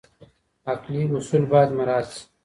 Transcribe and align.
عقلي 0.71 1.03
اصول 1.17 1.43
باید 1.51 1.69
مراعات 1.77 2.07
سي. 2.13 2.21